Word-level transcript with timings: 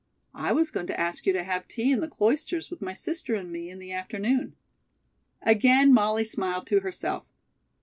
I 0.33 0.51
was 0.51 0.71
going 0.71 0.87
to 0.87 0.99
ask 0.99 1.27
you 1.27 1.33
to 1.33 1.43
have 1.43 1.67
tea 1.67 1.91
in 1.91 1.99
the 1.99 2.07
Cloisters 2.07 2.71
with 2.71 2.81
my 2.81 2.95
sister 2.95 3.35
and 3.35 3.51
me 3.51 3.69
in 3.69 3.77
the 3.77 3.91
afternoon." 3.91 4.55
Again 5.43 5.93
Molly 5.93 6.25
smiled 6.25 6.65
to 6.69 6.79
herself. 6.79 7.27